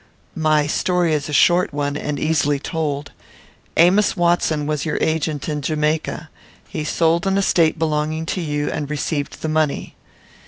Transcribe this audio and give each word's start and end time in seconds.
"My 0.41 0.65
story 0.65 1.13
is 1.13 1.29
a 1.29 1.31
short 1.31 1.71
one, 1.71 1.95
and 1.95 2.19
easily 2.19 2.57
told. 2.57 3.11
Amos 3.77 4.17
Watson 4.17 4.65
was 4.65 4.83
your 4.83 4.97
agent 4.99 5.47
in 5.47 5.61
Jamaica. 5.61 6.31
He 6.67 6.83
sold 6.83 7.27
an 7.27 7.37
estate 7.37 7.77
belonging 7.77 8.25
to 8.25 8.41
you, 8.41 8.71
and 8.71 8.89
received 8.89 9.43
the 9.43 9.47
money." 9.49 9.93